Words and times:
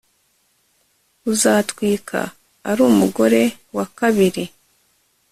uzatwika 1.31 2.19
ari 2.69 2.81
umugore 2.89 3.41
wa 3.75 3.85
kabiri 3.97 4.45